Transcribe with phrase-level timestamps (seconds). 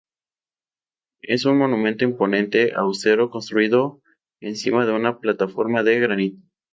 [1.21, 4.01] Es un monumento imponente, austero, construido
[4.39, 6.41] encima de una plataforma de granito.